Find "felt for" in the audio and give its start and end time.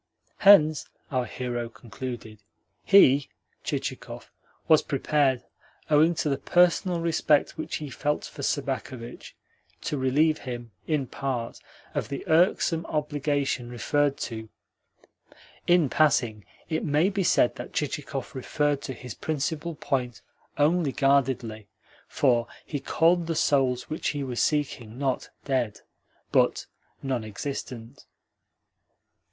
7.91-8.41